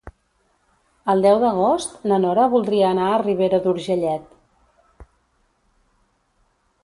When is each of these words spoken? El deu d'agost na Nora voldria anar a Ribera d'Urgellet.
El 1.13 1.19
deu 1.25 1.35
d'agost 1.43 2.07
na 2.11 2.17
Nora 2.23 2.45
voldria 2.55 2.87
anar 2.93 3.09
a 3.09 3.19
Ribera 3.25 3.59
d'Urgellet. 3.65 5.11